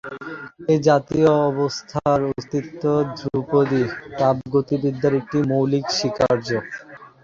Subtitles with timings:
[0.71, 2.83] এই জাতীয় অবস্থার অস্তিত্ব
[3.17, 3.83] ধ্রুপদী
[4.19, 6.47] তাপগতিবিদ্যার একটি মৌলিক স্বীকার্য।